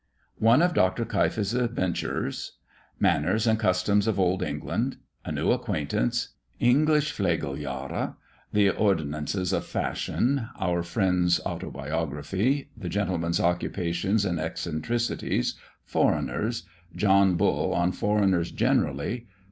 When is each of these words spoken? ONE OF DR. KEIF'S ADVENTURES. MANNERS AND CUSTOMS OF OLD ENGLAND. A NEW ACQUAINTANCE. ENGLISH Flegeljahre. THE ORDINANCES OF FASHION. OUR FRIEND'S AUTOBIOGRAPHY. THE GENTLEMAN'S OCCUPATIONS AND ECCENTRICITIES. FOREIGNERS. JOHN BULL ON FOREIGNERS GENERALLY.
ONE 0.39 0.63
OF 0.63 0.73
DR. 0.73 1.05
KEIF'S 1.05 1.53
ADVENTURES. 1.53 2.53
MANNERS 2.99 3.45
AND 3.45 3.59
CUSTOMS 3.59 4.07
OF 4.07 4.19
OLD 4.19 4.41
ENGLAND. 4.41 4.97
A 5.25 5.31
NEW 5.31 5.51
ACQUAINTANCE. 5.51 6.29
ENGLISH 6.59 7.11
Flegeljahre. 7.15 8.15
THE 8.51 8.71
ORDINANCES 8.71 9.53
OF 9.53 9.63
FASHION. 9.63 10.49
OUR 10.59 10.81
FRIEND'S 10.81 11.39
AUTOBIOGRAPHY. 11.45 12.69
THE 12.75 12.89
GENTLEMAN'S 12.89 13.39
OCCUPATIONS 13.39 14.25
AND 14.25 14.39
ECCENTRICITIES. 14.39 15.53
FOREIGNERS. 15.85 16.63
JOHN 16.95 17.35
BULL 17.35 17.71
ON 17.75 17.91
FOREIGNERS 17.91 18.49
GENERALLY. 18.53 19.27